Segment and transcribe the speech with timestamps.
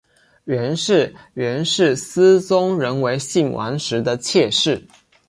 [0.45, 4.83] 袁氏原是思宗仍为信王时的妾室。